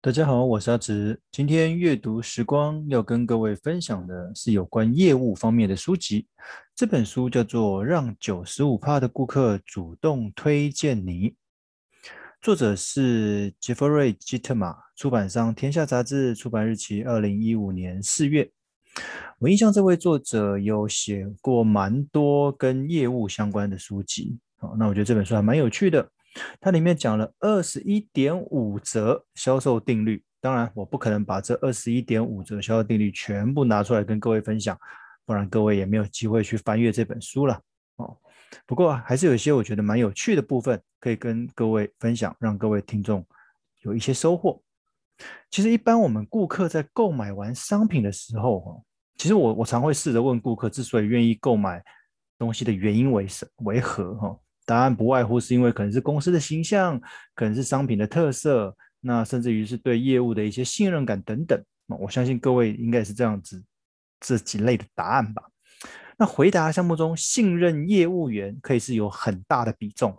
[0.00, 1.20] 大家好，我是阿直。
[1.32, 6.24] 今天阅读时光要跟各位分享的是有关业务方面的书籍。
[6.72, 11.30] 这本书叫做《让九十五趴的顾客主动推荐你》，
[12.40, 18.48] 作者是杰弗瑞·基特玛，出版商天下杂志，出版日期二零一五年四月。
[19.40, 26.08] 我印象这位作者有写过蛮多跟业务相关的书籍，好，那我觉得这本书还蛮有趣的。
[26.60, 34.78] 它里面讲了二十一点五折销售定律，当然我不可能把这二十一点五折销售定律全部拿出来跟各位分享，
[35.24, 37.60] 不然各位也没有机会去翻阅这本书了
[37.96, 38.16] 哦。
[38.66, 43.26] 不过还是有一些我觉得蛮有趣的部分可以跟各位分享，让各位听众
[43.80, 44.62] 有一些收获。
[45.50, 48.82] 其实一般我们顾客在购买完商品的时候，哈，
[49.16, 51.82] 其实我我常会试着问顾客，之所以愿意购买
[52.38, 54.38] 东西的原因为什为何，哈。
[54.68, 57.00] 答案不外乎是因为可能是公司的形象，
[57.34, 61.58] 可能是商品的特色，那甚至于是对业务的一些信任感等等。
[61.86, 63.64] 我相信各位应该是这样子
[64.20, 65.42] 这几类的答案吧。
[66.18, 70.14] 那回答项目中，信任业务员可以是有很大的比重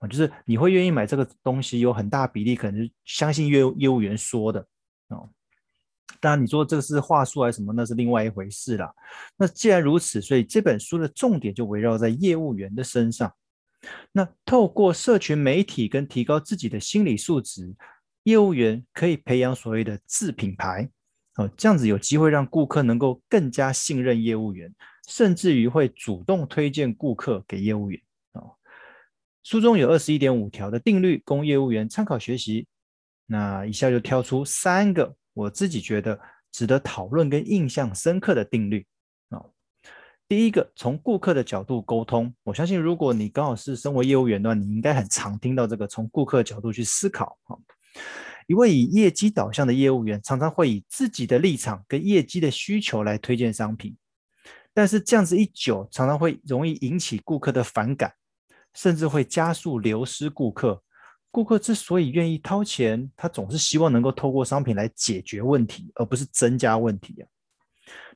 [0.00, 4.60] 啊，就是你会愿意买这个东西，有很大比例可能是相信业业务员说的
[5.08, 5.26] 哦。
[6.20, 8.94] 当然你说这个是话术还是什么，那是另外一回事了。
[9.38, 13.32] 那既然如此，所以这本书的重点就围绕在业务员的身上。
[14.12, 17.74] 那透过社群媒体跟提高自己的心理素质，
[18.24, 20.88] 业务员可以培养所谓的自品牌，
[21.36, 24.72] 哦，这样子有机会让顾客能够更加信任业务员，
[25.08, 28.00] 甚至于会主动推荐顾客给业务员。
[28.32, 28.54] 哦，
[29.42, 32.66] 书中有二十一点五条的定律供业务员参考学习。
[33.26, 36.20] 那以下就挑出三个我自己觉得
[36.52, 38.86] 值得讨论跟印象深刻的定律。
[40.34, 42.34] 第一个，从顾客的角度沟通。
[42.42, 47.38] 我相信，如果你刚好是身为业务员的话，你应该很常听到这个从顾客角度去思考。
[47.44, 47.56] 哈，
[48.48, 53.96] 一位以业绩导向的业务员，常常会以自己的立场跟业绩的需求来推荐商品，
[54.72, 58.12] 但是这样子一久，常常会容易引起顾客的反感，
[58.74, 60.82] 甚至会加速流失顾客。
[61.30, 67.33] 顾客之所以愿意掏钱，他总是希望能够透过商品来解决问题，而不是增加问题啊。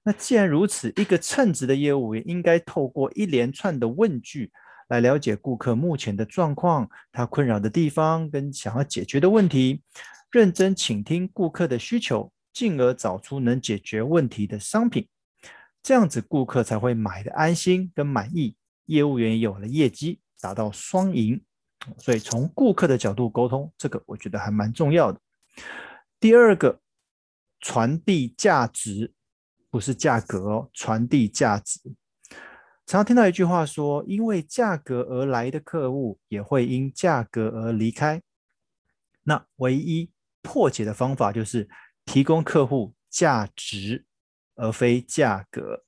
[0.09, 4.51] 那既然如此，一个称职的业务员应该透过一连串的问句
[4.89, 9.83] 来了解顾客目前的状况、他困扰的地方跟想要解决的问题，
[10.31, 15.07] 认真倾听顾客的需求，进而找出能解决问题的商品。
[15.83, 21.39] 这样子，顾客才会买的安心跟满意，业务员有了业绩，达到双赢。
[21.99, 25.21] 所以，从顾客的角度沟通，这个我觉得还蛮重要的。
[26.19, 26.81] 第二个，
[27.61, 29.13] 传递价值。
[29.71, 31.81] 不是价格哦，传递价值。
[32.87, 38.23] 常常听到一句话说：“因为价格而来的客户，也会因价格而离开。”
[39.25, 41.69] 那唯一破解的方法就是
[42.07, 44.07] 提供客户价值，
[44.55, 45.85] 而非价格。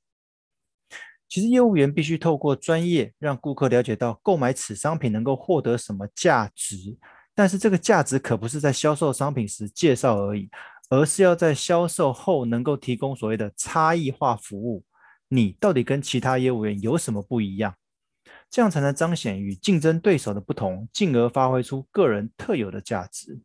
[1.26, 6.98] 其实业务员必须透过专业，让顾客了解到购买此商品能够获得什么价值。
[7.34, 10.50] 但是这个价值可不是在销售商品时介绍而已。
[10.90, 14.84] 而是要在销售后能够提供所谓的差异化服务，
[15.28, 17.74] 你到底跟其他业务员有什么不一样？
[18.50, 23.40] 这样才能彰显与竞争对手的不同，进而发挥出个人特有的价值。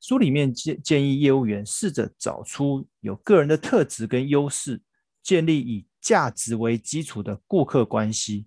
[0.00, 4.82] 书里面建建议业务员试着找出有个人的特质跟优势，
[5.22, 8.46] 建立以价值为基础的顾客关系。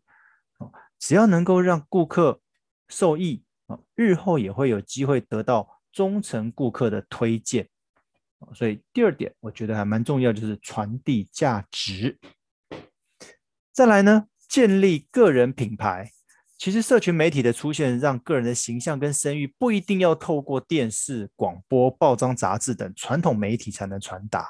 [1.00, 2.42] 只要能够让顾客
[2.88, 3.44] 受益，
[3.94, 7.70] 日后也会有机会得到忠诚顾客的推荐。
[8.54, 12.18] 所以第二点，我觉得还蛮重要，就是传递价值。
[13.74, 16.12] 再来呢，建立个人品牌。
[16.58, 24.48] 其实社群媒体的出现，让个人的形象跟声誉不一定要透过电视、广播、报章、杂志等传统媒体才能传达。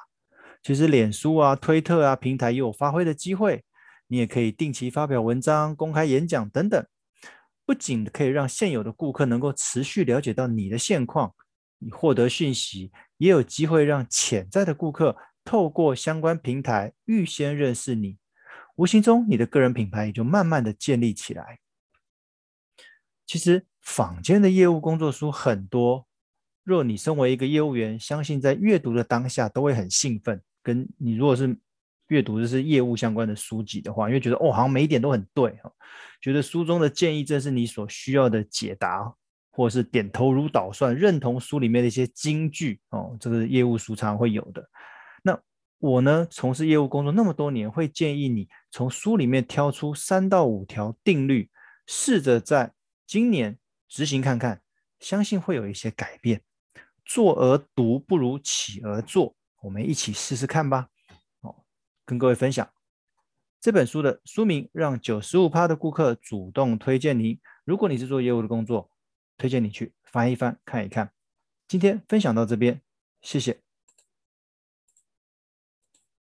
[0.63, 3.63] 其实脸书啊、推特啊平台也有发挥的机会。
[4.07, 6.85] 你也可以定期发表文章、公开演讲等等，
[7.65, 11.35] 不仅可以让现有的顾客能够持续了解到你的现况，
[11.79, 12.89] 你获得讯息。
[13.17, 18.17] 也有机会让潜在的顾客透过相关平台预先认识你，
[18.75, 21.59] 无形中你的个人品牌也就慢慢的建立起来。
[23.25, 26.07] 其实坊间的业务工作书很多，
[26.63, 30.41] 若你身为一个业务员，相信在阅读的当下都会很兴奋。
[30.61, 31.57] 跟你如果是
[32.07, 35.71] 阅读的是业务相关的书籍的话，因为觉得哦，好像每一点都很对哈，
[36.21, 39.15] 觉得书中的建议正是你所需要的解答。
[39.57, 44.63] 或者是点头如捣蒜，认同书里面的一些金句哦，这个业务书常会有的。
[45.23, 45.35] 那
[45.79, 51.49] 我呢，从事业务工作那么多年，会建议你从书里面挑出三到五条定律，
[51.87, 52.71] 试着在
[53.07, 53.57] 今年
[53.89, 54.61] 执行看看，
[54.99, 56.39] 相信会有一些改变。
[57.03, 60.87] 坐而读不如起而做，我们一起试试看吧。
[61.41, 61.55] 哦，
[62.05, 62.69] 跟各位分享
[63.59, 67.39] 这本书的书名：让九十五趴的顾客主动推荐您。
[67.65, 68.91] 如果你是做业务的工作。
[69.37, 71.11] 推荐你去翻一翻看一看。
[71.67, 72.81] 今天分享到这边
[73.21, 73.66] 谢谢。